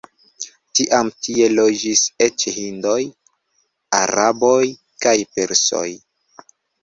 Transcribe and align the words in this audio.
Tiam 0.77 1.09
tie 1.25 1.49
loĝis 1.57 2.01
eĉ 2.27 2.45
hindoj, 2.55 2.97
araboj 3.99 4.63
kaj 5.07 5.15
persoj. 5.35 5.85